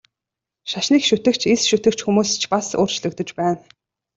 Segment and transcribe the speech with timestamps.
[0.69, 3.61] Шашныг шүтэгч, эс шүтэгч хүмүүс ч бас өөрчлөгдөж байна.